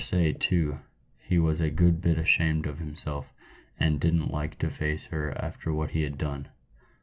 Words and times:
say, 0.03 0.33
too, 0.33 0.79
he 1.19 1.37
was 1.37 1.61
a 1.61 1.69
good 1.69 2.01
bit 2.01 2.17
ashamed 2.17 2.65
of 2.65 2.79
himself, 2.79 3.31
and 3.79 3.99
didn't 3.99 4.31
like 4.31 4.57
to 4.57 4.67
face 4.67 5.05
her 5.11 5.31
after 5.37 5.71
what 5.71 5.91
he 5.91 6.01
had 6.01 6.17
done." 6.17 6.47